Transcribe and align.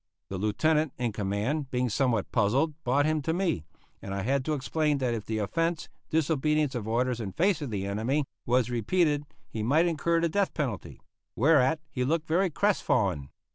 The 0.29 0.39
Lieutenant 0.39 0.93
in 0.97 1.11
command, 1.11 1.69
being 1.69 1.87
somewhat 1.87 2.31
puzzled, 2.31 2.73
brought 2.83 3.05
him 3.05 3.21
to 3.21 3.35
me, 3.35 3.65
and 4.01 4.15
I 4.15 4.23
had 4.23 4.43
to 4.45 4.55
explain 4.55 4.97
that 4.97 5.13
if 5.13 5.27
the 5.27 5.37
offence, 5.37 5.89
disobedience 6.09 6.73
of 6.73 6.87
orders 6.87 7.19
in 7.21 7.33
face 7.33 7.61
of 7.61 7.69
the 7.69 7.85
enemy, 7.85 8.25
was 8.47 8.71
repeated 8.71 9.25
he 9.47 9.61
might 9.61 9.85
incur 9.85 10.19
the 10.19 10.27
death 10.27 10.55
penalty; 10.55 11.01
whereat 11.35 11.81
he 11.91 12.03
looked 12.03 12.27
very 12.27 12.49
crestfallen. 12.49 13.29